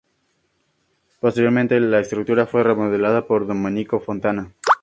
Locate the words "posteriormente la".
1.19-1.99